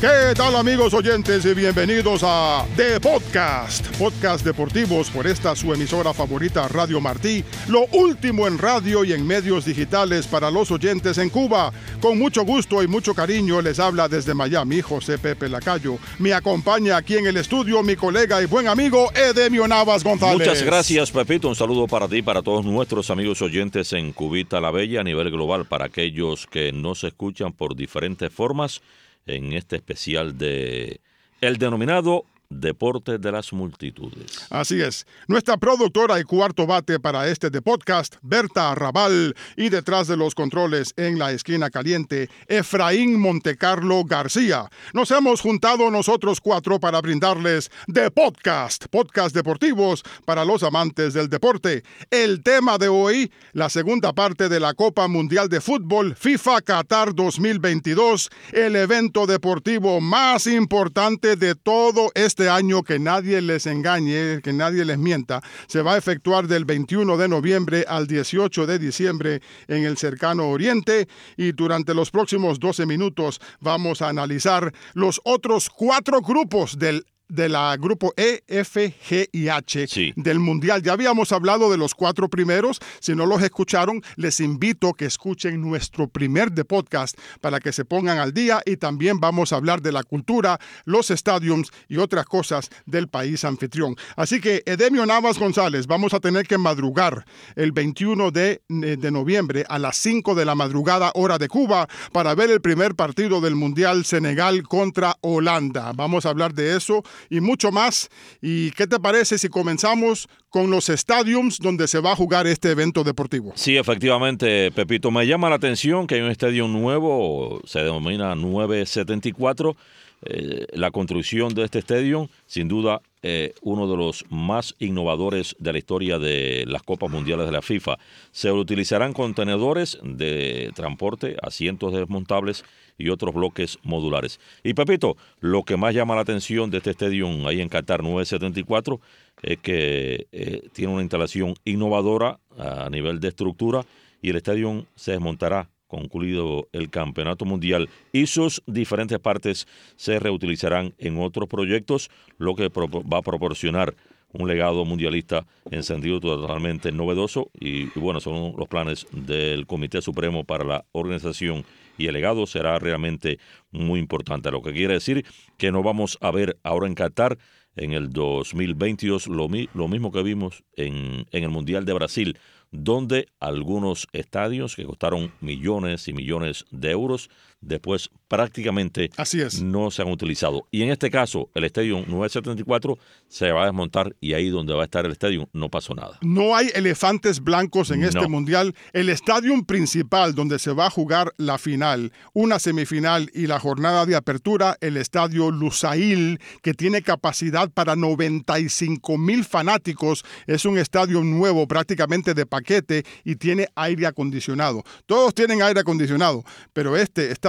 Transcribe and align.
¿Qué 0.00 0.32
tal 0.36 0.54
amigos 0.54 0.94
oyentes 0.94 1.44
y 1.44 1.54
bienvenidos 1.54 2.20
a 2.24 2.64
The 2.76 3.00
Podcast, 3.00 3.84
podcast 3.98 4.44
deportivos 4.44 5.10
por 5.10 5.26
esta 5.26 5.56
su 5.56 5.74
emisora 5.74 6.14
favorita 6.14 6.68
Radio 6.68 7.00
Martí, 7.00 7.42
lo 7.66 7.84
último 7.86 8.46
en 8.46 8.58
radio 8.58 9.02
y 9.02 9.12
en 9.12 9.26
medios 9.26 9.64
digitales 9.64 10.28
para 10.28 10.52
los 10.52 10.70
oyentes 10.70 11.18
en 11.18 11.30
Cuba. 11.30 11.72
Con 12.00 12.16
mucho 12.16 12.44
gusto 12.44 12.80
y 12.80 12.86
mucho 12.86 13.12
cariño 13.12 13.60
les 13.60 13.80
habla 13.80 14.08
desde 14.08 14.34
Miami 14.34 14.82
José 14.82 15.18
Pepe 15.18 15.48
Lacayo. 15.48 15.98
Me 16.20 16.32
acompaña 16.32 16.96
aquí 16.96 17.16
en 17.16 17.26
el 17.26 17.36
estudio 17.36 17.82
mi 17.82 17.96
colega 17.96 18.40
y 18.40 18.46
buen 18.46 18.68
amigo 18.68 19.10
Edemio 19.16 19.66
Navas 19.66 20.04
González. 20.04 20.46
Muchas 20.46 20.62
gracias 20.62 21.10
Pepito, 21.10 21.48
un 21.48 21.56
saludo 21.56 21.88
para 21.88 22.06
ti 22.06 22.22
para 22.22 22.42
todos 22.42 22.64
nuestros 22.64 23.10
amigos 23.10 23.42
oyentes 23.42 23.92
en 23.92 24.12
Cubita 24.12 24.60
la 24.60 24.70
Bella 24.70 25.00
a 25.00 25.04
nivel 25.04 25.28
global, 25.32 25.66
para 25.66 25.86
aquellos 25.86 26.46
que 26.46 26.70
nos 26.70 27.02
escuchan 27.02 27.52
por 27.52 27.74
diferentes 27.74 28.32
formas 28.32 28.80
en 29.28 29.52
este 29.52 29.76
especial 29.76 30.36
de 30.38 31.00
el 31.40 31.58
denominado 31.58 32.24
Deporte 32.50 33.18
de 33.18 33.30
las 33.30 33.52
Multitudes. 33.52 34.46
Así 34.48 34.80
es. 34.80 35.06
Nuestra 35.26 35.58
productora 35.58 36.18
y 36.18 36.24
cuarto 36.24 36.66
bate 36.66 36.98
para 36.98 37.28
este 37.28 37.50
de 37.50 37.60
podcast, 37.60 38.16
Berta 38.22 38.70
Arrabal, 38.70 39.36
y 39.54 39.68
detrás 39.68 40.08
de 40.08 40.16
los 40.16 40.34
controles 40.34 40.94
en 40.96 41.18
la 41.18 41.30
esquina 41.32 41.68
caliente, 41.68 42.30
Efraín 42.46 43.20
Montecarlo 43.20 44.02
García. 44.04 44.70
Nos 44.94 45.10
hemos 45.10 45.42
juntado 45.42 45.90
nosotros 45.90 46.40
cuatro 46.40 46.80
para 46.80 47.02
brindarles 47.02 47.70
de 47.86 48.10
podcast, 48.10 48.86
podcast 48.86 49.34
deportivos 49.34 50.02
para 50.24 50.46
los 50.46 50.62
amantes 50.62 51.12
del 51.12 51.28
deporte. 51.28 51.82
El 52.10 52.42
tema 52.42 52.78
de 52.78 52.88
hoy, 52.88 53.30
la 53.52 53.68
segunda 53.68 54.14
parte 54.14 54.48
de 54.48 54.58
la 54.58 54.72
Copa 54.72 55.06
Mundial 55.06 55.50
de 55.50 55.60
Fútbol 55.60 56.16
FIFA 56.16 56.62
Qatar 56.62 57.14
2022, 57.14 58.30
el 58.52 58.74
evento 58.74 59.26
deportivo 59.26 60.00
más 60.00 60.46
importante 60.46 61.36
de 61.36 61.54
todo 61.54 62.10
este 62.14 62.37
este 62.38 62.50
año, 62.50 62.84
que 62.84 63.00
nadie 63.00 63.42
les 63.42 63.66
engañe, 63.66 64.40
que 64.40 64.52
nadie 64.52 64.84
les 64.84 64.96
mienta, 64.96 65.42
se 65.66 65.82
va 65.82 65.94
a 65.94 65.98
efectuar 65.98 66.46
del 66.46 66.64
21 66.64 67.16
de 67.16 67.26
noviembre 67.26 67.84
al 67.88 68.06
18 68.06 68.64
de 68.64 68.78
diciembre 68.78 69.42
en 69.66 69.84
el 69.84 69.98
cercano 69.98 70.48
Oriente. 70.48 71.08
Y 71.36 71.50
durante 71.50 71.94
los 71.94 72.12
próximos 72.12 72.60
12 72.60 72.86
minutos 72.86 73.40
vamos 73.58 74.02
a 74.02 74.08
analizar 74.08 74.72
los 74.94 75.20
otros 75.24 75.68
cuatro 75.68 76.20
grupos 76.20 76.78
del 76.78 77.04
de 77.28 77.48
la 77.48 77.76
grupo 77.76 78.12
E, 78.16 78.42
F, 78.46 78.94
G 79.08 79.28
y 79.32 79.48
H 79.48 80.14
del 80.16 80.38
Mundial. 80.38 80.82
Ya 80.82 80.92
habíamos 80.92 81.32
hablado 81.32 81.70
de 81.70 81.76
los 81.76 81.94
cuatro 81.94 82.28
primeros. 82.28 82.80
Si 83.00 83.14
no 83.14 83.26
los 83.26 83.42
escucharon, 83.42 84.02
les 84.16 84.40
invito 84.40 84.90
a 84.90 84.94
que 84.94 85.04
escuchen 85.04 85.60
nuestro 85.60 86.08
primer 86.08 86.52
de 86.52 86.64
podcast 86.64 87.18
para 87.40 87.60
que 87.60 87.72
se 87.72 87.84
pongan 87.84 88.18
al 88.18 88.32
día 88.32 88.62
y 88.64 88.76
también 88.76 89.20
vamos 89.20 89.52
a 89.52 89.56
hablar 89.56 89.82
de 89.82 89.92
la 89.92 90.02
cultura, 90.02 90.58
los 90.84 91.10
estadios 91.10 91.70
y 91.88 91.98
otras 91.98 92.26
cosas 92.26 92.70
del 92.86 93.08
país 93.08 93.44
anfitrión. 93.44 93.96
Así 94.16 94.40
que 94.40 94.62
Edemio 94.66 95.06
Navas 95.06 95.38
González, 95.38 95.86
vamos 95.86 96.14
a 96.14 96.20
tener 96.20 96.46
que 96.46 96.58
madrugar 96.58 97.24
el 97.56 97.72
21 97.72 98.30
de, 98.30 98.62
eh, 98.68 98.96
de 98.98 99.10
noviembre 99.10 99.64
a 99.68 99.78
las 99.78 99.96
5 99.98 100.34
de 100.34 100.44
la 100.44 100.54
madrugada 100.54 101.12
hora 101.14 101.38
de 101.38 101.48
Cuba 101.48 101.88
para 102.12 102.34
ver 102.34 102.50
el 102.50 102.60
primer 102.60 102.94
partido 102.94 103.40
del 103.40 103.54
Mundial 103.54 104.04
Senegal 104.04 104.62
contra 104.62 105.16
Holanda. 105.20 105.92
Vamos 105.94 106.26
a 106.26 106.30
hablar 106.30 106.54
de 106.54 106.76
eso 106.76 107.02
y 107.30 107.40
mucho 107.40 107.72
más. 107.72 108.08
¿Y 108.40 108.70
qué 108.72 108.86
te 108.86 108.98
parece 108.98 109.38
si 109.38 109.48
comenzamos 109.48 110.28
con 110.50 110.70
los 110.70 110.88
estadios 110.88 111.58
donde 111.58 111.88
se 111.88 112.00
va 112.00 112.12
a 112.12 112.16
jugar 112.16 112.46
este 112.46 112.70
evento 112.70 113.04
deportivo? 113.04 113.52
Sí, 113.54 113.76
efectivamente, 113.76 114.70
Pepito, 114.72 115.10
me 115.10 115.26
llama 115.26 115.48
la 115.48 115.56
atención 115.56 116.06
que 116.06 116.16
hay 116.16 116.20
un 116.20 116.30
estadio 116.30 116.68
nuevo, 116.68 117.60
se 117.64 117.80
denomina 117.80 118.34
974. 118.34 119.76
Eh, 120.22 120.66
la 120.72 120.90
construcción 120.90 121.54
de 121.54 121.64
este 121.64 121.78
estadio, 121.78 122.28
sin 122.46 122.66
duda, 122.66 123.00
eh, 123.22 123.54
uno 123.62 123.88
de 123.88 123.96
los 123.96 124.24
más 124.30 124.74
innovadores 124.78 125.54
de 125.58 125.72
la 125.72 125.78
historia 125.78 126.18
de 126.18 126.64
las 126.66 126.82
Copas 126.82 127.10
Mundiales 127.10 127.46
de 127.46 127.52
la 127.52 127.62
FIFA. 127.62 127.98
Se 128.32 128.50
utilizarán 128.50 129.12
contenedores 129.12 129.98
de 130.02 130.72
transporte, 130.74 131.36
asientos 131.42 131.92
desmontables 131.92 132.64
y 132.96 133.10
otros 133.10 133.34
bloques 133.34 133.78
modulares. 133.84 134.40
Y 134.64 134.74
Pepito, 134.74 135.16
lo 135.40 135.62
que 135.62 135.76
más 135.76 135.94
llama 135.94 136.16
la 136.16 136.22
atención 136.22 136.70
de 136.70 136.78
este 136.78 136.90
estadio 136.90 137.28
ahí 137.46 137.60
en 137.60 137.68
Qatar 137.68 138.02
974 138.02 139.00
es 139.42 139.58
que 139.58 140.26
eh, 140.32 140.68
tiene 140.72 140.92
una 140.92 141.02
instalación 141.02 141.54
innovadora 141.64 142.40
a 142.58 142.90
nivel 142.90 143.20
de 143.20 143.28
estructura 143.28 143.84
y 144.20 144.30
el 144.30 144.36
estadio 144.36 144.84
se 144.96 145.12
desmontará 145.12 145.68
concluido 145.88 146.68
el 146.72 146.90
campeonato 146.90 147.44
mundial 147.44 147.88
y 148.12 148.26
sus 148.26 148.62
diferentes 148.66 149.18
partes 149.18 149.66
se 149.96 150.20
reutilizarán 150.20 150.94
en 150.98 151.18
otros 151.18 151.48
proyectos, 151.48 152.10
lo 152.38 152.54
que 152.54 152.68
va 152.68 153.18
a 153.18 153.22
proporcionar 153.22 153.94
un 154.32 154.46
legado 154.46 154.84
mundialista 154.84 155.46
en 155.70 155.82
sentido 155.82 156.20
totalmente 156.20 156.92
novedoso 156.92 157.50
y, 157.58 157.86
bueno, 157.98 158.20
son 158.20 158.54
los 158.56 158.68
planes 158.68 159.06
del 159.10 159.66
Comité 159.66 160.02
Supremo 160.02 160.44
para 160.44 160.64
la 160.64 160.84
organización 160.92 161.64
y 161.96 162.06
el 162.06 162.14
legado. 162.14 162.46
Será 162.46 162.78
realmente 162.78 163.38
muy 163.70 163.98
importante, 163.98 164.50
lo 164.50 164.62
que 164.62 164.72
quiere 164.72 164.94
decir 164.94 165.24
que 165.56 165.72
no 165.72 165.82
vamos 165.82 166.18
a 166.20 166.30
ver 166.30 166.58
ahora 166.62 166.86
en 166.86 166.94
Qatar 166.94 167.38
en 167.76 167.92
el 167.92 168.10
2022 168.10 169.28
lo, 169.28 169.48
lo 169.74 169.88
mismo 169.88 170.10
que 170.10 170.22
vimos 170.22 170.64
en, 170.76 171.26
en 171.30 171.44
el 171.44 171.50
Mundial 171.50 171.84
de 171.84 171.92
Brasil, 171.92 172.38
donde 172.70 173.28
algunos 173.40 174.08
estadios 174.12 174.76
que 174.76 174.84
costaron 174.84 175.32
millones 175.40 176.08
y 176.08 176.12
millones 176.12 176.66
de 176.70 176.90
euros 176.90 177.30
después 177.60 178.10
prácticamente 178.28 179.10
Así 179.16 179.40
es. 179.40 179.62
no 179.62 179.90
se 179.90 180.02
han 180.02 180.08
utilizado. 180.08 180.66
Y 180.70 180.82
en 180.82 180.90
este 180.90 181.10
caso, 181.10 181.50
el 181.54 181.64
estadio 181.64 181.96
974 182.06 182.98
se 183.28 183.50
va 183.52 183.62
a 183.62 183.66
desmontar 183.66 184.14
y 184.20 184.34
ahí 184.34 184.48
donde 184.50 184.74
va 184.74 184.82
a 184.82 184.84
estar 184.84 185.04
el 185.06 185.12
estadio 185.12 185.48
no 185.52 185.68
pasó 185.70 185.94
nada. 185.94 186.18
No 186.22 186.54
hay 186.54 186.70
elefantes 186.74 187.40
blancos 187.40 187.90
en 187.90 188.04
este 188.04 188.28
mundial. 188.28 188.74
El 188.92 189.08
estadio 189.08 189.48
principal 189.64 190.34
donde 190.34 190.58
se 190.58 190.72
va 190.72 190.86
a 190.86 190.90
jugar 190.90 191.32
la 191.36 191.58
final, 191.58 192.12
una 192.32 192.58
semifinal 192.58 193.30
y 193.34 193.46
la 193.46 193.58
jornada 193.58 194.04
de 194.06 194.16
apertura, 194.16 194.76
el 194.80 194.96
estadio 194.96 195.50
Lusail, 195.50 196.38
que 196.62 196.74
tiene 196.74 197.02
capacidad 197.02 197.70
para 197.70 197.96
95 197.96 199.18
mil 199.18 199.44
fanáticos, 199.44 200.24
es 200.46 200.64
un 200.64 200.78
estadio 200.78 201.22
nuevo 201.22 201.66
prácticamente 201.66 202.34
de 202.34 202.46
paquete 202.46 203.04
y 203.24 203.36
tiene 203.36 203.68
aire 203.74 204.06
acondicionado. 204.06 204.82
Todos 205.06 205.34
tienen 205.34 205.62
aire 205.62 205.80
acondicionado, 205.80 206.44
pero 206.72 206.96
este 206.96 207.30
está 207.30 207.47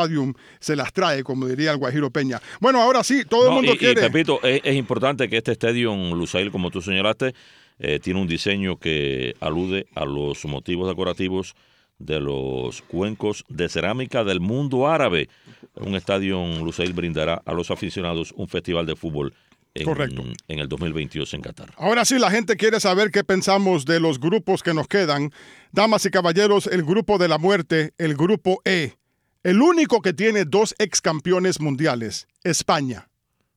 se 0.59 0.75
las 0.75 0.93
trae, 0.93 1.23
como 1.23 1.47
diría 1.47 1.71
el 1.71 1.77
Guajiro 1.77 2.09
Peña. 2.09 2.41
Bueno, 2.59 2.81
ahora 2.81 3.03
sí, 3.03 3.23
todo 3.25 3.47
el 3.47 3.53
mundo 3.55 3.75
quiere. 3.77 4.01
Y 4.01 4.03
repito, 4.03 4.39
es, 4.43 4.75
importante 4.75 5.27
que 5.29 5.37
este 5.37 5.51
estadio, 5.51 5.95
Lusail, 5.95 6.51
como 6.51 6.71
tú 6.71 6.81
señalaste, 6.81 7.33
eh, 7.79 7.99
tiene 7.99 8.19
un 8.19 8.27
diseño 8.27 8.77
que 8.77 9.35
alude 9.39 9.87
a 9.95 10.05
los 10.05 10.45
motivos 10.45 10.87
decorativos 10.87 11.55
de 11.97 12.19
los 12.19 12.81
cuencos 12.81 13.45
de 13.49 13.69
cerámica 13.69 14.23
del 14.23 14.39
mundo 14.39 14.87
árabe. 14.87 15.29
Un 15.75 15.95
estadio 15.95 16.45
Lusail 16.63 16.93
brindará 16.93 17.41
a 17.45 17.53
los 17.53 17.71
aficionados 17.71 18.33
un 18.35 18.47
festival 18.47 18.85
de 18.85 18.95
fútbol 18.95 19.33
en, 19.75 19.85
Correcto. 19.85 20.23
en 20.47 20.59
el 20.59 20.67
2022 20.67 21.33
en 21.33 21.41
Qatar. 21.41 21.73
Ahora 21.77 22.05
sí, 22.05 22.17
la 22.17 22.31
gente 22.31 22.55
quiere 22.55 22.79
saber 22.79 23.11
qué 23.11 23.23
pensamos 23.23 23.85
de 23.85 23.99
los 23.99 24.19
grupos 24.19 24.63
que 24.63 24.73
nos 24.73 24.87
quedan. 24.87 25.31
Damas 25.71 26.05
y 26.05 26.09
caballeros, 26.09 26.67
el 26.67 26.83
grupo 26.83 27.17
de 27.17 27.27
la 27.27 27.37
muerte, 27.37 27.93
el 27.97 28.15
grupo 28.15 28.61
E. 28.65 28.93
El 29.41 29.61
único 29.61 30.01
que 30.01 30.11
tiene 30.11 30.43
dos 30.43 30.75
ex 30.79 30.99
campeones 30.99 31.61
mundiales, 31.61 32.27
España, 32.43 33.09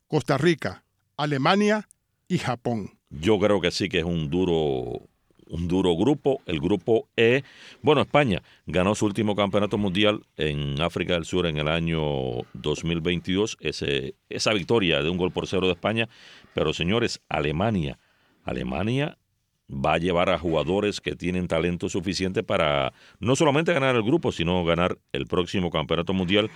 Costa 0.06 0.38
Rica, 0.38 0.84
Alemania 1.16 1.88
y 2.28 2.38
Japón. 2.38 2.90
Yo 3.10 3.40
creo 3.40 3.60
que 3.60 3.72
sí 3.72 3.88
que 3.88 3.98
es 3.98 4.04
un 4.04 4.30
duro 4.30 5.08
un 5.48 5.66
duro 5.66 5.96
grupo, 5.96 6.40
el 6.46 6.60
grupo 6.60 7.08
E. 7.16 7.42
Bueno, 7.82 8.00
España 8.00 8.42
ganó 8.66 8.94
su 8.94 9.06
último 9.06 9.34
campeonato 9.34 9.76
mundial 9.76 10.24
en 10.36 10.80
África 10.80 11.14
del 11.14 11.24
Sur 11.24 11.46
en 11.46 11.58
el 11.58 11.66
año 11.66 12.00
2022, 12.54 13.58
ese, 13.60 14.14
esa 14.30 14.52
victoria 14.54 15.02
de 15.02 15.10
un 15.10 15.18
gol 15.18 15.32
por 15.32 15.48
cero 15.48 15.66
de 15.66 15.72
España, 15.72 16.08
pero 16.54 16.72
señores, 16.72 17.20
Alemania, 17.28 17.98
Alemania 18.44 19.18
va 19.72 19.94
a 19.94 19.98
llevar 19.98 20.30
a 20.30 20.38
jugadores 20.38 21.00
que 21.00 21.16
tienen 21.16 21.48
talento 21.48 21.88
suficiente 21.88 22.42
para 22.42 22.92
no 23.20 23.36
solamente 23.36 23.72
ganar 23.72 23.96
el 23.96 24.02
grupo, 24.02 24.32
sino 24.32 24.64
ganar 24.64 24.98
el 25.12 25.26
próximo 25.26 25.70
campeonato 25.70 26.12
mundial. 26.12 26.50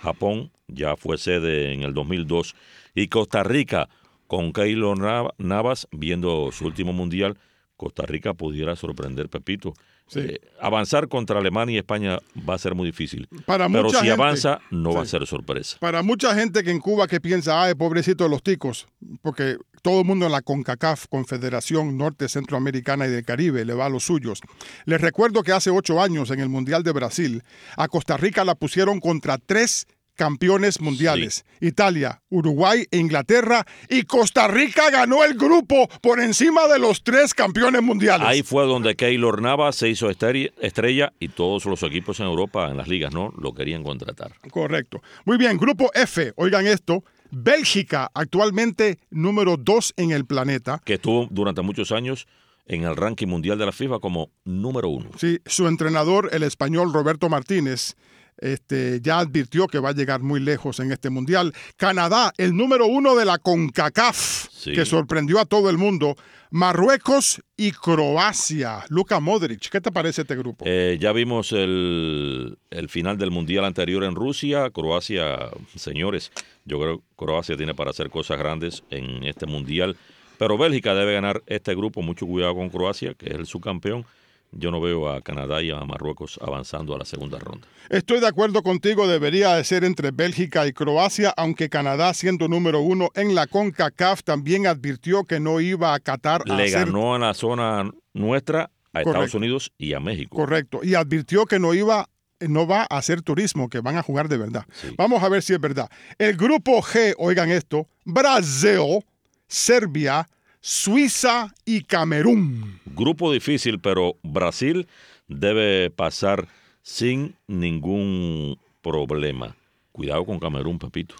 Japón 0.00 0.50
ya 0.66 0.96
fue 0.96 1.18
sede 1.18 1.72
en 1.72 1.82
el 1.82 1.94
2002 1.94 2.54
y 2.94 3.08
Costa 3.08 3.42
Rica 3.42 3.88
con 4.26 4.52
Keylor 4.52 5.32
Navas 5.38 5.88
viendo 5.92 6.50
su 6.52 6.64
último 6.64 6.92
mundial, 6.92 7.38
Costa 7.82 8.06
Rica 8.06 8.32
pudiera 8.32 8.76
sorprender 8.76 9.28
Pepito. 9.28 9.74
Eh, 10.14 10.38
avanzar 10.60 11.08
contra 11.08 11.40
Alemania 11.40 11.74
y 11.74 11.78
España 11.78 12.20
va 12.48 12.54
a 12.54 12.58
ser 12.58 12.76
muy 12.76 12.86
difícil. 12.86 13.26
Para 13.44 13.68
pero 13.68 13.90
si 13.90 14.08
avanza, 14.08 14.60
no 14.70 14.92
va 14.92 15.02
a 15.02 15.06
ser 15.06 15.26
sorpresa. 15.26 15.78
Para 15.80 16.04
mucha 16.04 16.32
gente 16.32 16.62
que 16.62 16.70
en 16.70 16.78
Cuba 16.78 17.08
que 17.08 17.20
piensa, 17.20 17.60
ay, 17.60 17.74
pobrecito 17.74 18.22
de 18.22 18.30
los 18.30 18.44
ticos, 18.44 18.86
porque 19.20 19.56
todo 19.82 20.02
el 20.02 20.06
mundo 20.06 20.26
en 20.26 20.32
la 20.32 20.42
CONCACAF, 20.42 21.06
Confederación 21.08 21.98
Norte 21.98 22.28
Centroamericana 22.28 23.08
y 23.08 23.10
del 23.10 23.24
Caribe, 23.24 23.64
le 23.64 23.74
va 23.74 23.86
a 23.86 23.88
los 23.88 24.04
suyos. 24.04 24.42
Les 24.84 25.00
recuerdo 25.00 25.42
que 25.42 25.50
hace 25.50 25.70
ocho 25.70 26.00
años 26.00 26.30
en 26.30 26.38
el 26.38 26.48
Mundial 26.48 26.84
de 26.84 26.92
Brasil, 26.92 27.42
a 27.76 27.88
Costa 27.88 28.16
Rica 28.16 28.44
la 28.44 28.54
pusieron 28.54 29.00
contra 29.00 29.38
tres 29.38 29.88
campeones 30.14 30.80
mundiales. 30.80 31.44
Italia, 31.60 32.22
Uruguay 32.28 32.86
e 32.90 32.98
Inglaterra. 32.98 33.66
Y 33.88 34.02
Costa 34.02 34.48
Rica 34.48 34.90
ganó 34.90 35.24
el 35.24 35.34
grupo 35.34 35.88
por 36.00 36.20
encima 36.20 36.66
de 36.68 36.78
los 36.78 37.02
tres 37.02 37.34
campeones 37.34 37.82
mundiales. 37.82 38.26
Ahí 38.26 38.42
fue 38.42 38.64
donde 38.64 38.96
Keylor 38.96 39.40
Nava 39.40 39.72
se 39.72 39.88
hizo 39.88 40.10
estrella 40.10 41.12
y 41.18 41.28
todos 41.28 41.64
los 41.66 41.82
equipos 41.82 42.20
en 42.20 42.26
Europa, 42.26 42.68
en 42.70 42.76
las 42.76 42.88
ligas, 42.88 43.12
¿no? 43.12 43.32
Lo 43.38 43.54
querían 43.54 43.82
contratar. 43.82 44.32
Correcto. 44.50 45.02
Muy 45.24 45.38
bien, 45.38 45.56
grupo 45.58 45.90
F, 45.94 46.32
oigan 46.36 46.66
esto. 46.66 47.04
Bélgica, 47.30 48.10
actualmente 48.12 48.98
número 49.10 49.56
dos 49.56 49.94
en 49.96 50.10
el 50.10 50.26
planeta. 50.26 50.82
Que 50.84 50.94
estuvo 50.94 51.28
durante 51.30 51.62
muchos 51.62 51.90
años 51.90 52.26
en 52.66 52.84
el 52.84 52.94
ranking 52.94 53.26
mundial 53.26 53.58
de 53.58 53.66
la 53.66 53.72
FIFA 53.72 53.98
como 54.00 54.30
número 54.44 54.88
uno. 54.88 55.10
Sí, 55.16 55.40
su 55.46 55.66
entrenador, 55.66 56.28
el 56.32 56.42
español 56.42 56.92
Roberto 56.92 57.28
Martínez, 57.28 57.96
este, 58.42 59.00
ya 59.00 59.20
advirtió 59.20 59.68
que 59.68 59.78
va 59.78 59.90
a 59.90 59.94
llegar 59.94 60.20
muy 60.20 60.40
lejos 60.40 60.80
en 60.80 60.92
este 60.92 61.10
mundial. 61.10 61.54
Canadá, 61.76 62.32
el 62.36 62.56
número 62.56 62.86
uno 62.86 63.14
de 63.14 63.24
la 63.24 63.38
CONCACAF, 63.38 64.48
que 64.64 64.84
sorprendió 64.84 65.38
a 65.38 65.44
todo 65.44 65.70
el 65.70 65.78
mundo. 65.78 66.16
Marruecos 66.50 67.40
y 67.56 67.70
Croacia. 67.70 68.84
Luka 68.90 69.20
Modric, 69.20 69.70
¿qué 69.70 69.80
te 69.80 69.90
parece 69.90 70.22
este 70.22 70.36
grupo? 70.36 70.64
Eh, 70.68 70.98
ya 71.00 71.12
vimos 71.12 71.52
el, 71.52 72.58
el, 72.70 72.88
final 72.90 73.16
del 73.16 73.30
mundial 73.30 73.64
anterior 73.64 74.04
en 74.04 74.14
Rusia. 74.14 74.68
Croacia, 74.70 75.48
señores, 75.76 76.30
yo 76.66 76.78
creo 76.78 76.98
que 76.98 77.04
Croacia 77.16 77.56
tiene 77.56 77.74
para 77.74 77.90
hacer 77.90 78.10
cosas 78.10 78.38
grandes 78.38 78.82
en 78.90 79.22
este 79.22 79.46
mundial. 79.46 79.96
Pero 80.36 80.58
Bélgica 80.58 80.94
debe 80.94 81.14
ganar 81.14 81.42
este 81.46 81.74
grupo. 81.74 82.02
Mucho 82.02 82.26
cuidado 82.26 82.54
con 82.54 82.68
Croacia, 82.68 83.14
que 83.14 83.26
es 83.26 83.34
el 83.34 83.46
subcampeón 83.46 84.04
yo 84.52 84.70
no 84.70 84.80
veo 84.80 85.08
a 85.08 85.20
Canadá 85.22 85.62
y 85.62 85.70
a 85.70 85.80
Marruecos 85.80 86.38
avanzando 86.42 86.94
a 86.94 86.98
la 86.98 87.04
segunda 87.04 87.38
ronda. 87.38 87.66
Estoy 87.88 88.20
de 88.20 88.28
acuerdo 88.28 88.62
contigo, 88.62 89.08
debería 89.08 89.54
de 89.54 89.64
ser 89.64 89.84
entre 89.84 90.10
Bélgica 90.10 90.66
y 90.66 90.72
Croacia, 90.72 91.32
aunque 91.36 91.68
Canadá, 91.68 92.14
siendo 92.14 92.48
número 92.48 92.80
uno 92.80 93.08
en 93.14 93.34
la 93.34 93.46
CONCACAF, 93.46 94.22
también 94.22 94.66
advirtió 94.66 95.24
que 95.24 95.40
no 95.40 95.60
iba 95.60 95.94
a 95.94 96.00
Qatar 96.00 96.42
a 96.48 96.54
Le 96.54 96.70
ganó 96.70 97.16
en 97.16 97.22
la 97.22 97.34
zona 97.34 97.90
nuestra 98.12 98.70
a 98.92 99.00
Estados 99.00 99.34
Unidos 99.34 99.72
y 99.78 99.94
a 99.94 100.00
México. 100.00 100.36
Correcto, 100.36 100.80
y 100.82 100.94
advirtió 100.94 101.46
que 101.46 101.58
no 101.58 101.74
iba 101.74 102.08
no 102.48 102.66
va 102.66 102.82
a 102.90 102.98
hacer 102.98 103.22
turismo, 103.22 103.68
que 103.68 103.80
van 103.80 103.96
a 103.96 104.02
jugar 104.02 104.28
de 104.28 104.36
verdad. 104.36 104.64
Vamos 104.96 105.22
a 105.22 105.28
ver 105.28 105.42
si 105.42 105.52
es 105.52 105.60
verdad. 105.60 105.88
El 106.18 106.36
grupo 106.36 106.82
G, 106.82 107.14
oigan 107.18 107.50
esto, 107.50 107.86
Brasil, 108.04 109.04
Serbia, 109.46 110.26
Suiza 110.64 111.52
y 111.64 111.82
Camerún. 111.82 112.78
Grupo 112.86 113.32
difícil, 113.32 113.80
pero 113.80 114.16
Brasil 114.22 114.86
debe 115.26 115.90
pasar 115.90 116.46
sin 116.82 117.34
ningún 117.48 118.56
problema. 118.80 119.56
Cuidado 119.90 120.24
con 120.24 120.38
Camerún, 120.38 120.78
Pepito. 120.78 121.16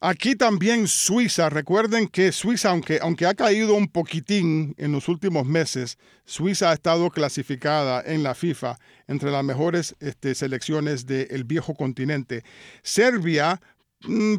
Aquí 0.00 0.36
también 0.36 0.86
Suiza. 0.86 1.50
Recuerden 1.50 2.06
que 2.06 2.30
Suiza, 2.30 2.70
aunque, 2.70 3.00
aunque 3.02 3.26
ha 3.26 3.34
caído 3.34 3.74
un 3.74 3.88
poquitín 3.88 4.76
en 4.78 4.92
los 4.92 5.08
últimos 5.08 5.44
meses, 5.44 5.98
Suiza 6.24 6.70
ha 6.70 6.74
estado 6.74 7.10
clasificada 7.10 8.00
en 8.06 8.22
la 8.22 8.34
FIFA 8.34 8.78
entre 9.08 9.32
las 9.32 9.42
mejores 9.42 9.96
este, 9.98 10.36
selecciones 10.36 11.06
del 11.06 11.42
viejo 11.42 11.74
continente. 11.74 12.44
Serbia 12.82 13.60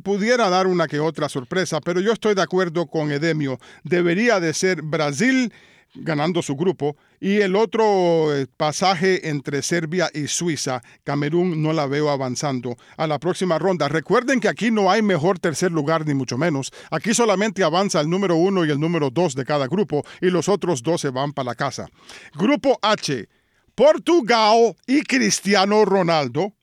pudiera 0.04 0.50
dar 0.50 0.68
una 0.68 0.88
que 0.88 1.00
otra 1.00 1.30
sorpresa, 1.30 1.80
pero 1.82 2.00
yo 2.02 2.12
estoy 2.12 2.36
de 2.36 2.42
acuerdo 2.42 2.88
con 2.88 3.12
Edemio. 3.12 3.60
Debería 3.84 4.40
de 4.40 4.54
ser 4.54 4.82
Brasil 4.82 5.52
ganando 5.96 6.42
su 6.42 6.56
grupo 6.56 6.98
y 7.20 7.38
el 7.38 7.56
otro 7.56 8.36
eh, 8.36 8.48
pasaje 8.58 9.30
entre 9.30 9.62
Serbia 9.62 10.10
y 10.14 10.28
Suiza, 10.28 10.82
Camerún 11.04 11.62
no 11.62 11.74
la 11.74 11.88
veo 11.88 12.10
avanzando 12.10 12.76
a 12.98 13.08
la 13.08 13.20
próxima 13.20 13.58
ronda. 13.58 13.88
Recuerden 13.88 14.40
que 14.40 14.50
aquí 14.50 14.72
no 14.72 14.92
hay 14.92 15.02
mejor 15.02 15.40
tercer 15.40 15.72
lugar 15.72 16.06
ni 16.06 16.14
mucho 16.14 16.38
menos. 16.38 16.72
Aquí 16.92 17.14
solamente 17.14 17.64
avanza 17.64 18.02
el 18.02 18.10
número 18.10 18.36
uno 18.36 18.66
y 18.66 18.72
el 18.72 18.80
número 18.80 19.10
dos 19.10 19.36
de 19.36 19.46
cada 19.46 19.68
grupo 19.68 20.04
y 20.22 20.30
los 20.30 20.50
otros 20.50 20.84
dos 20.84 21.02
se 21.02 21.10
van 21.10 21.34
para 21.34 21.48
la 21.48 21.56
casa. 21.56 21.88
Grupo 22.34 22.78
H, 22.82 23.28
Portugal 23.74 24.76
y 24.86 25.02
Cristiano 25.04 25.86
Ronaldo. 25.86 26.54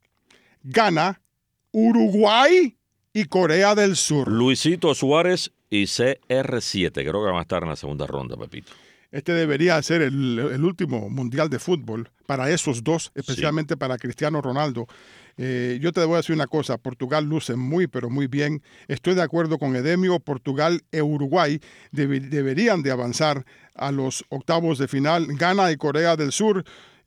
Gana 0.62 1.20
Uruguay 1.72 2.76
y 3.12 3.24
Corea 3.24 3.74
del 3.74 3.96
Sur. 3.96 4.30
Luisito 4.30 4.94
Suárez 4.94 5.52
y 5.68 5.84
CR7. 5.84 6.92
Creo 6.92 7.24
que 7.24 7.30
van 7.30 7.36
a 7.36 7.42
estar 7.42 7.62
en 7.62 7.68
la 7.68 7.76
segunda 7.76 8.06
ronda, 8.06 8.36
Pepito. 8.36 8.72
Este 9.10 9.32
debería 9.32 9.80
ser 9.82 10.00
el, 10.00 10.64
último 10.64 11.10
mundial 11.10 11.50
de 11.50 11.58
fútbol 11.58 12.10
para 12.24 12.50
esos 12.50 12.82
dos, 12.82 13.12
especialmente 13.14 13.76
para 13.76 13.98
Cristiano 13.98 14.40
Ronaldo. 14.40 14.86
Eh, 15.36 15.78
yo 15.82 15.92
te 15.92 16.02
voy 16.04 16.14
a 16.14 16.16
decir 16.18 16.34
una 16.34 16.46
cosa, 16.46 16.78
Portugal 16.78 17.26
luce 17.26 17.54
muy, 17.54 17.86
pero 17.86 18.08
muy 18.08 18.26
bien. 18.26 18.62
Estoy 18.88 19.14
de 19.14 19.22
acuerdo 19.22 19.58
con 19.58 19.76
Edemio, 19.76 20.18
Portugal 20.18 20.80
e 20.92 21.02
Uruguay 21.02 21.60
deberían 21.90 22.82
de 22.82 22.90
avanzar 22.90 23.44
a 23.74 23.92
los 23.92 24.24
octavos 24.30 24.78
de 24.78 24.88
final. 24.88 25.26
Ghana 25.36 25.72
y 25.72 25.76
Corea 25.76 26.16
del 26.16 26.32
Sur 26.32 26.64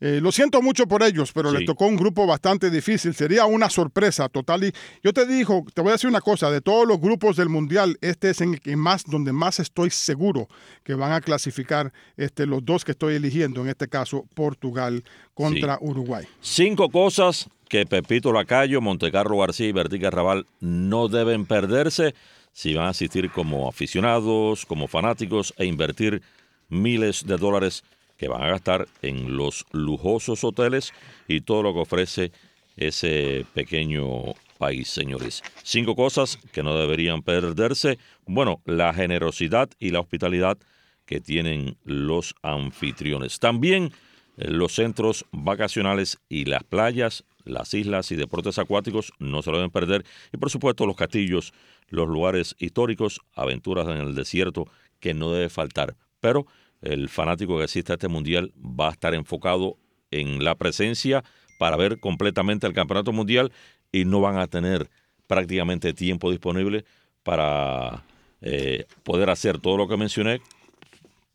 eh, 0.08 0.22
lo 0.22 0.32
siento 0.32 0.62
mucho 0.62 0.86
por 0.86 1.02
ellos, 1.02 1.32
pero 1.34 1.52
les 1.52 1.66
tocó 1.66 1.88
un 1.88 1.96
grupo 1.96 2.28
bastante 2.28 2.70
difícil. 2.70 3.16
Sería 3.16 3.48
una 3.48 3.72
sorpresa 3.72 4.30
total. 4.30 4.66
Y 4.66 4.72
yo 5.04 5.12
te 5.14 5.26
digo, 5.26 5.66
te 5.74 5.82
voy 5.82 5.90
a 5.90 5.94
decir 5.94 6.08
una 6.08 6.22
cosa, 6.22 6.52
de 6.52 6.62
todos 6.62 6.88
los 6.88 7.02
grupos 7.02 7.38
del 7.38 7.50
Mundial, 7.50 7.98
este 8.02 8.30
es 8.30 8.40
en 8.40 8.62
el 8.66 8.78
más, 8.78 9.04
donde 9.06 9.34
más 9.34 9.60
estoy 9.60 9.90
seguro 9.90 10.48
que 10.84 10.94
van 10.94 11.12
a 11.12 11.22
clasificar 11.22 11.92
este, 12.18 12.46
los 12.46 12.64
dos 12.64 12.86
que 12.86 12.92
estoy 12.92 13.16
eligiendo, 13.16 13.62
en 13.62 13.70
este 13.70 13.88
caso 13.88 14.28
Portugal 14.36 15.04
contra 15.34 15.80
Uruguay. 15.82 16.28
Cinco 16.40 16.88
cosas 16.92 17.50
que 17.68 17.88
Pepito 17.88 18.32
Lacayo, 18.32 18.82
Montecarlo 18.82 19.40
García 19.40 19.70
y 19.70 19.74
Raval 19.74 20.46
no 20.60 21.08
deben 21.08 21.48
perderse 21.48 22.14
si 22.52 22.76
van 22.76 22.86
a 22.86 22.90
asistir 22.90 23.32
como 23.32 23.68
aficionados, 23.68 24.68
como 24.68 24.88
fanáticos 24.88 25.52
e 25.58 25.66
invertir 25.66 26.22
miles 26.70 27.26
de 27.26 27.38
dólares 27.38 27.84
que 28.18 28.28
van 28.28 28.44
a 28.44 28.48
gastar 28.48 28.88
en 29.02 29.36
los 29.38 29.66
lujosos 29.72 30.44
hoteles 30.44 30.94
y 31.28 31.42
todo 31.42 31.64
lo 31.64 31.74
que 31.74 31.80
ofrece 31.80 32.32
ese 32.78 33.46
pequeño 33.54 34.34
país, 34.58 34.90
señores. 34.90 35.44
Cinco 35.64 35.96
cosas 35.96 36.38
que 36.52 36.64
no 36.64 36.78
deberían 36.78 37.22
perderse. 37.22 37.98
Bueno, 38.26 38.62
la 38.66 38.94
generosidad 38.94 39.70
y 39.80 39.92
la 39.92 40.00
hospitalidad 40.00 40.58
que 41.06 41.22
tienen 41.22 41.78
los 41.84 42.36
anfitriones. 42.42 43.40
También 43.40 43.92
eh, 44.38 44.50
los 44.50 44.74
centros 44.74 45.26
vacacionales 45.32 46.20
y 46.30 46.46
las 46.46 46.64
playas, 46.64 47.24
las 47.44 47.74
islas 47.74 48.12
y 48.12 48.16
deportes 48.16 48.58
acuáticos 48.58 49.14
no 49.20 49.42
se 49.42 49.52
lo 49.52 49.58
deben 49.58 49.72
perder. 49.72 50.06
Y 50.34 50.38
por 50.38 50.50
supuesto 50.50 50.86
los 50.86 50.96
castillos, 50.96 51.54
los 51.90 52.08
lugares 52.08 52.56
históricos, 52.60 53.22
aventuras 53.34 53.88
en 53.88 53.98
el 53.98 54.16
desierto 54.16 54.68
que 55.00 55.14
no 55.14 55.32
debe 55.32 55.50
faltar. 55.50 55.96
Pero 56.20 56.48
el 56.86 57.10
fanático 57.10 57.58
que 57.58 57.66
asista 57.66 57.94
a 57.94 57.96
este 57.96 58.08
mundial 58.08 58.54
va 58.58 58.90
a 58.90 58.92
estar 58.92 59.14
enfocado 59.14 59.78
en 60.12 60.44
la 60.44 60.56
presencia 60.56 61.24
para 61.58 61.76
ver 61.76 62.00
completamente 62.00 62.68
el 62.68 62.74
campeonato 62.74 63.12
mundial 63.12 63.52
y 63.92 64.06
no 64.06 64.22
van 64.22 64.38
a 64.38 64.48
tener 64.48 64.90
prácticamente 65.28 65.94
tiempo 65.94 66.32
disponible 66.32 66.86
para 67.24 68.04
eh, 68.42 68.86
poder 69.04 69.30
hacer 69.30 69.60
todo 69.60 69.78
lo 69.78 69.88
que 69.88 69.98
mencioné. 69.98 70.42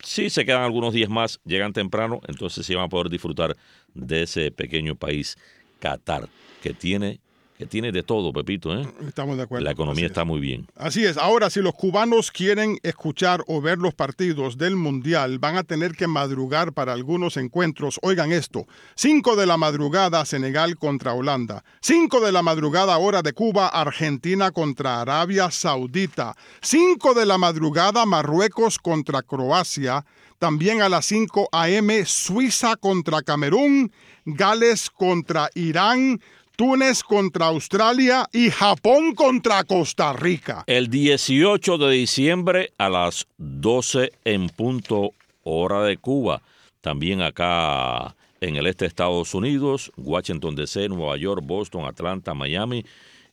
Si 0.03 0.31
se 0.31 0.45
quedan 0.45 0.63
algunos 0.63 0.95
días 0.95 1.11
más, 1.11 1.41
llegan 1.45 1.73
temprano, 1.73 2.21
entonces 2.29 2.65
sí 2.65 2.75
van 2.75 2.85
a 2.85 2.89
poder 2.89 3.11
disfrutar 3.11 3.57
de 3.93 4.23
ese 4.23 4.51
pequeño 4.51 4.95
país 4.95 5.37
Qatar, 5.81 6.29
que 6.63 6.73
tiene 6.73 7.21
que 7.61 7.67
tiene 7.67 7.93
de 7.93 8.03
todo, 8.03 8.33
Pepito. 8.33 8.75
¿eh? 8.75 8.89
Estamos 9.07 9.37
de 9.37 9.43
acuerdo. 9.43 9.67
La 9.67 9.73
economía 9.73 10.07
está 10.07 10.25
muy 10.25 10.41
bien. 10.41 10.67
Así 10.77 11.05
es. 11.05 11.19
Ahora, 11.19 11.51
si 11.51 11.61
los 11.61 11.75
cubanos 11.75 12.31
quieren 12.31 12.79
escuchar 12.83 13.45
o 13.49 13.61
ver 13.61 13.77
los 13.77 13.93
partidos 13.93 14.57
del 14.57 14.77
Mundial, 14.77 15.39
van 15.39 15.59
a 15.59 15.63
tener 15.63 15.93
que 15.93 16.07
madrugar 16.07 16.73
para 16.73 16.95
algunos 16.95 17.37
encuentros. 17.37 18.01
Oigan 18.01 18.33
esto. 18.33 18.65
5 18.95 19.37
de 19.37 19.45
la 19.45 19.59
madrugada, 19.59 20.25
Senegal 20.25 20.79
contra 20.79 21.13
Holanda. 21.13 21.63
5 21.83 22.21
de 22.21 22.33
la 22.33 22.41
madrugada, 22.41 22.97
hora 22.97 23.21
de 23.21 23.35
Cuba, 23.35 23.69
Argentina 23.69 24.53
contra 24.53 25.03
Arabia 25.03 25.51
Saudita. 25.51 26.35
5 26.63 27.13
de 27.13 27.27
la 27.27 27.37
madrugada, 27.37 28.07
Marruecos 28.07 28.79
contra 28.79 29.21
Croacia. 29.21 30.07
También 30.39 30.81
a 30.81 30.89
las 30.89 31.05
5 31.05 31.51
a.m., 31.53 32.07
Suiza 32.07 32.77
contra 32.77 33.21
Camerún. 33.21 33.93
Gales 34.25 34.89
contra 34.89 35.51
Irán. 35.55 36.23
Túnez 36.61 37.03
contra 37.03 37.47
Australia 37.47 38.29
y 38.35 38.51
Japón 38.51 39.15
contra 39.15 39.65
Costa 39.65 40.13
Rica. 40.13 40.63
El 40.67 40.89
18 40.91 41.79
de 41.79 41.91
diciembre 41.91 42.75
a 42.77 42.91
las 42.91 43.27
12 43.39 44.13
en 44.27 44.51
punto 44.51 45.15
hora 45.43 45.83
de 45.85 45.97
Cuba. 45.97 46.43
También 46.83 47.23
acá 47.23 48.15
en 48.43 48.57
el 48.57 48.67
este 48.67 48.85
de 48.85 48.89
Estados 48.89 49.33
Unidos, 49.33 49.91
Washington 49.97 50.55
DC, 50.55 50.91
Nueva 50.91 51.17
York, 51.17 51.43
Boston, 51.43 51.87
Atlanta, 51.87 52.35
Miami 52.35 52.85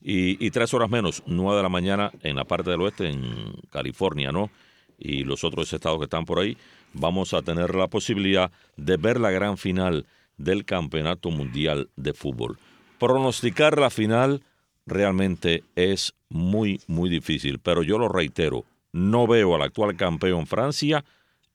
y, 0.02 0.50
tres 0.52 0.74
horas 0.74 0.90
menos, 0.90 1.22
nueve 1.26 1.58
de 1.58 1.64
la 1.64 1.70
mañana 1.70 2.14
en 2.24 2.38
la 2.38 2.46
parte 2.46 2.72
del 2.72 2.80
oeste, 2.80 3.10
en 3.10 3.56
California, 3.70 4.32
¿no? 4.32 4.50
Y 4.98 5.26
los 5.26 5.44
otros 5.44 5.74
estados 5.74 5.98
que 5.98 6.06
están 6.06 6.24
por 6.24 6.40
ahí, 6.40 6.58
vamos 6.94 7.34
a 7.34 7.42
tener 7.42 7.76
la 7.76 7.90
posibilidad 7.90 8.54
de 8.78 8.96
ver 8.96 9.20
la 9.20 9.32
gran 9.32 9.58
final 9.58 10.06
del 10.38 10.64
Campeonato 10.64 11.30
Mundial 11.30 11.90
de 11.98 12.14
Fútbol 12.14 12.58
pronosticar 13.00 13.80
la 13.80 13.90
final 13.90 14.42
realmente 14.86 15.64
es 15.76 16.14
muy, 16.30 16.82
muy 16.88 17.10
difícil. 17.10 17.60
Pero 17.60 17.84
yo 17.84 17.98
lo 17.98 18.08
reitero, 18.10 18.66
no 18.92 19.28
veo 19.28 19.56
al 19.56 19.62
actual 19.62 19.96
campeón 19.96 20.48
Francia 20.48 21.04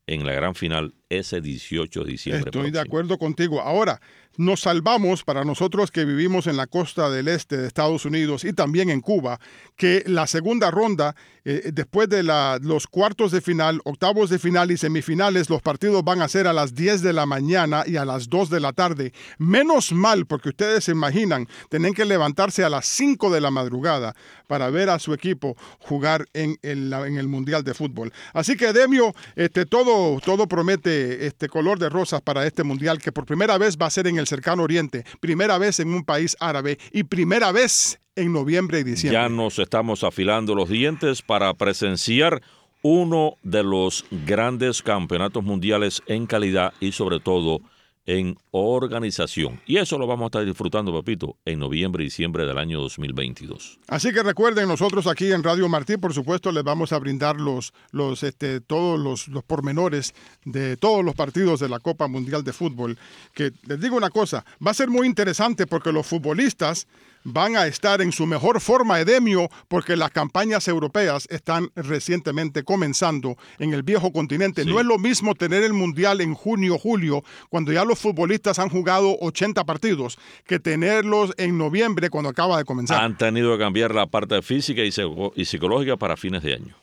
en 0.06 0.26
la 0.26 0.32
gran 0.32 0.54
final 0.54 0.94
ese 1.08 1.40
18 1.40 2.04
de 2.04 2.10
diciembre. 2.10 2.50
Estoy 2.50 2.70
de 2.70 2.80
acuerdo 2.80 3.18
contigo. 3.18 3.60
Ahora, 3.60 4.00
nos 4.36 4.60
salvamos 4.60 5.24
para 5.24 5.44
nosotros 5.44 5.90
que 5.90 6.04
vivimos 6.04 6.46
en 6.46 6.56
la 6.56 6.66
costa 6.66 7.10
del 7.10 7.28
este 7.28 7.56
de 7.56 7.66
Estados 7.66 8.04
Unidos 8.04 8.44
y 8.44 8.52
también 8.52 8.90
en 8.90 9.00
Cuba, 9.00 9.38
que 9.76 10.02
la 10.06 10.26
segunda 10.26 10.70
ronda, 10.70 11.14
eh, 11.44 11.70
después 11.72 12.08
de 12.08 12.22
los 12.22 12.86
cuartos 12.86 13.32
de 13.32 13.40
final, 13.40 13.80
octavos 13.84 14.30
de 14.30 14.38
final 14.38 14.70
y 14.70 14.76
semifinales, 14.76 15.50
los 15.50 15.62
partidos 15.62 16.04
van 16.04 16.22
a 16.22 16.28
ser 16.28 16.46
a 16.46 16.52
las 16.52 16.74
10 16.74 17.02
de 17.02 17.12
la 17.12 17.26
mañana 17.26 17.84
y 17.86 17.96
a 17.96 18.04
las 18.04 18.28
2 18.28 18.50
de 18.50 18.60
la 18.60 18.72
tarde. 18.72 19.12
Menos 19.38 19.92
mal, 19.92 20.26
porque 20.26 20.50
ustedes 20.50 20.84
se 20.84 20.92
imaginan, 20.92 21.48
tienen 21.68 21.94
que 21.94 22.04
levantarse 22.04 22.64
a 22.64 22.70
las 22.70 22.86
5 22.86 23.30
de 23.30 23.40
la 23.40 23.50
madrugada 23.50 24.14
para 24.46 24.70
ver 24.70 24.90
a 24.90 24.98
su 24.98 25.14
equipo 25.14 25.56
jugar 25.78 26.26
en 26.32 26.58
el, 26.62 26.92
Mundial 27.28 27.64
de 27.64 27.72
Fútbol. 27.72 28.12
Así 28.34 28.56
que, 28.56 28.72
Demio, 28.72 29.14
este, 29.36 29.64
todo, 29.64 30.20
todo 30.20 30.46
promete 30.46 31.26
este 31.26 31.48
color 31.48 31.78
de 31.78 31.88
rosas 31.88 32.20
para 32.20 32.46
este 32.46 32.62
Mundial, 32.62 32.98
que 32.98 33.12
por 33.12 33.24
primera 33.24 33.56
vez 33.58 33.78
va 33.80 33.86
a 33.86 33.90
ser 33.90 34.06
en 34.06 34.18
el 34.18 34.21
cercano 34.26 34.62
oriente, 34.62 35.04
primera 35.20 35.58
vez 35.58 35.80
en 35.80 35.92
un 35.92 36.04
país 36.04 36.36
árabe 36.40 36.78
y 36.92 37.04
primera 37.04 37.52
vez 37.52 38.00
en 38.16 38.32
noviembre 38.32 38.80
y 38.80 38.84
diciembre. 38.84 39.20
Ya 39.20 39.28
nos 39.28 39.58
estamos 39.58 40.04
afilando 40.04 40.54
los 40.54 40.68
dientes 40.68 41.22
para 41.22 41.52
presenciar 41.54 42.42
uno 42.82 43.36
de 43.42 43.62
los 43.62 44.04
grandes 44.10 44.82
campeonatos 44.82 45.42
mundiales 45.44 46.02
en 46.06 46.26
calidad 46.26 46.72
y 46.80 46.92
sobre 46.92 47.20
todo 47.20 47.60
en 48.06 48.36
organización. 48.50 49.60
Y 49.66 49.76
eso 49.76 49.98
lo 49.98 50.06
vamos 50.06 50.24
a 50.24 50.26
estar 50.26 50.44
disfrutando, 50.44 50.92
papito, 50.92 51.36
en 51.44 51.58
noviembre 51.58 52.02
y 52.02 52.06
diciembre 52.06 52.46
del 52.46 52.58
año 52.58 52.80
2022. 52.80 53.78
Así 53.88 54.12
que 54.12 54.22
recuerden, 54.22 54.68
nosotros 54.68 55.06
aquí 55.06 55.30
en 55.30 55.42
Radio 55.42 55.68
Martí, 55.68 55.96
por 55.96 56.12
supuesto, 56.12 56.50
les 56.50 56.64
vamos 56.64 56.92
a 56.92 56.98
brindar 56.98 57.40
los, 57.40 57.72
los, 57.90 58.22
este, 58.22 58.60
todos 58.60 58.98
los, 58.98 59.28
los 59.28 59.44
pormenores 59.44 60.14
de 60.44 60.76
todos 60.76 61.04
los 61.04 61.14
partidos 61.14 61.60
de 61.60 61.68
la 61.68 61.78
Copa 61.78 62.08
Mundial 62.08 62.42
de 62.42 62.52
Fútbol. 62.52 62.98
Que 63.34 63.52
les 63.66 63.80
digo 63.80 63.96
una 63.96 64.10
cosa, 64.10 64.44
va 64.64 64.72
a 64.72 64.74
ser 64.74 64.88
muy 64.88 65.06
interesante 65.06 65.66
porque 65.66 65.92
los 65.92 66.06
futbolistas 66.06 66.88
van 67.24 67.56
a 67.56 67.66
estar 67.66 68.00
en 68.00 68.12
su 68.12 68.26
mejor 68.26 68.60
forma 68.60 69.00
edemio 69.00 69.48
porque 69.68 69.96
las 69.96 70.10
campañas 70.10 70.68
europeas 70.68 71.26
están 71.30 71.70
recientemente 71.74 72.62
comenzando 72.62 73.36
en 73.58 73.72
el 73.74 73.82
viejo 73.82 74.12
continente. 74.12 74.64
No 74.64 74.80
es 74.80 74.86
lo 74.86 74.98
mismo 74.98 75.34
tener 75.34 75.62
el 75.62 75.72
Mundial 75.72 76.20
en 76.20 76.34
junio, 76.34 76.78
julio, 76.78 77.24
cuando 77.48 77.72
ya 77.72 77.84
los 77.84 77.98
futbolistas 77.98 78.58
han 78.58 78.68
jugado 78.68 79.16
80 79.20 79.64
partidos, 79.64 80.18
que 80.46 80.58
tenerlos 80.58 81.32
en 81.36 81.58
noviembre 81.58 82.10
cuando 82.10 82.30
acaba 82.30 82.58
de 82.58 82.64
comenzar. 82.64 83.02
Han 83.02 83.16
tenido 83.16 83.52
que 83.52 83.62
cambiar 83.62 83.94
la 83.94 84.06
parte 84.06 84.42
física 84.42 84.82
y 84.82 85.44
psicológica 85.44 85.96
para 85.96 86.16
fines 86.16 86.42
de 86.42 86.54
año. 86.54 86.74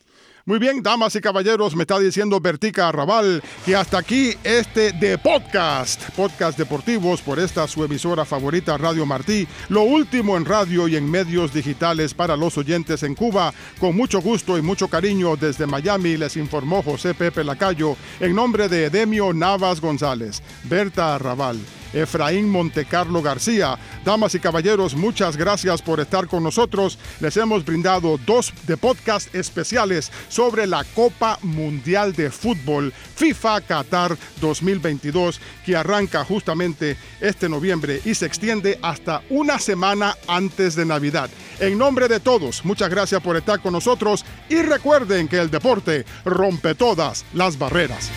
Muy 0.50 0.58
bien, 0.58 0.82
damas 0.82 1.16
y 1.16 1.22
caballeros, 1.22 1.76
me 1.76 1.84
está 1.84 2.00
diciendo 2.00 2.40
Bertica 2.40 2.88
Arrabal 2.88 3.44
que 3.64 3.76
hasta 3.76 4.00
aquí 4.00 4.34
este 4.44 4.94
de 4.94 5.20
podcast, 5.20 6.10
podcast 6.16 6.58
deportivos 6.58 7.22
por 7.22 7.38
esta 7.38 7.68
su 7.68 7.84
emisora 7.84 8.26
favorita 8.26 8.76
Radio 8.76 9.06
Martí, 9.06 9.48
lo 9.68 9.84
último 9.84 10.36
en 10.38 10.46
radio 10.46 10.88
y 10.88 10.96
en 10.96 11.08
medios 11.08 11.54
digitales 11.54 12.16
para 12.16 12.36
los 12.36 12.58
oyentes 12.58 13.04
en 13.04 13.14
Cuba. 13.14 13.54
Con 13.80 13.96
mucho 13.96 14.22
gusto 14.22 14.58
y 14.58 14.64
mucho 14.64 14.88
cariño 14.88 15.36
desde 15.36 15.68
Miami 15.68 16.18
les 16.18 16.36
informó 16.36 16.82
José 16.82 17.14
Pepe 17.14 17.44
Lacayo 17.44 17.96
en 18.20 18.34
nombre 18.34 18.68
de 18.68 18.86
Edemio 18.86 19.32
Navas 19.32 19.80
González, 19.80 20.42
Berta 20.64 21.14
Arrabal. 21.14 21.60
Efraín 21.94 22.50
Montecarlo 22.50 23.22
García. 23.22 23.78
Damas 24.06 24.36
y 24.36 24.40
caballeros, 24.40 24.96
muchas 24.96 25.38
gracias 25.38 25.82
por 25.82 26.00
estar 26.00 26.28
con 26.28 26.44
nosotros. 26.44 26.98
Les 27.20 27.38
hemos 27.38 27.66
brindado 27.66 28.20
dos 28.26 28.54
de 28.68 28.78
podcast 28.78 29.34
especiales 29.36 30.12
sobre 30.30 30.68
la 30.68 30.84
Copa 30.84 31.40
Mundial 31.42 32.14
de 32.14 32.32
Fútbol 32.32 32.94
FIFA 33.16 33.62
Qatar 33.62 34.18
2022 34.42 35.40
que 35.66 35.76
arranca 35.76 36.24
justamente 36.24 36.98
este 37.22 37.50
noviembre 37.50 38.02
y 38.06 38.16
se 38.16 38.26
extiende 38.26 38.80
hasta 38.82 39.22
una 39.30 39.60
semana 39.60 40.16
antes 40.28 40.76
de 40.76 40.86
Navidad. 40.86 41.30
En 41.60 41.78
nombre 41.78 42.08
de 42.08 42.20
todos, 42.20 42.64
muchas 42.64 42.90
gracias 42.90 43.22
por 43.22 43.36
estar 43.36 43.62
con 43.62 43.74
nosotros 43.74 44.26
y 44.50 44.62
recuerden 44.62 45.28
que 45.28 45.40
el 45.40 45.52
deporte 45.52 46.06
rompe 46.24 46.76
todas 46.76 47.26
las 47.34 47.58
barreras. 47.58 48.10